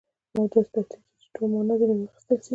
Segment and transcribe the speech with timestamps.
[0.35, 2.49] او داسي ترتیب سي، چي ټوله مانا ځني واخستل سي.